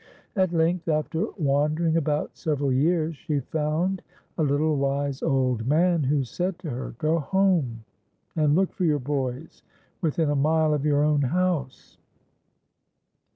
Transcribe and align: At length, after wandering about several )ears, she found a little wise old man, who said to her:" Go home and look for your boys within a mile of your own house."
At 0.35 0.51
length, 0.51 0.87
after 0.87 1.27
wandering 1.37 1.95
about 1.95 2.35
several 2.35 2.71
)ears, 2.71 3.15
she 3.15 3.39
found 3.39 4.01
a 4.35 4.41
little 4.41 4.75
wise 4.75 5.21
old 5.21 5.67
man, 5.67 6.01
who 6.05 6.23
said 6.23 6.57
to 6.57 6.71
her:" 6.71 6.95
Go 6.97 7.19
home 7.19 7.83
and 8.35 8.55
look 8.55 8.73
for 8.73 8.83
your 8.83 8.97
boys 8.97 9.61
within 10.01 10.31
a 10.31 10.35
mile 10.35 10.73
of 10.73 10.85
your 10.85 11.03
own 11.03 11.21
house." 11.21 11.99